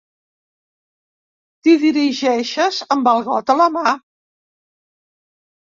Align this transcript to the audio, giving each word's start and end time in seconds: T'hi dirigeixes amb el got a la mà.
T'hi 1.67 1.75
dirigeixes 1.83 2.81
amb 2.97 3.13
el 3.15 3.21
got 3.31 3.55
a 3.55 3.57
la 3.63 3.71
mà. 3.77 3.95